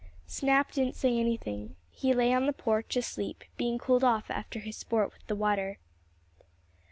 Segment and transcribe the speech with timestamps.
[0.25, 1.75] Snap didn't say anything.
[1.91, 5.77] He lay on the porch asleep, being cooled off after his sport with the water.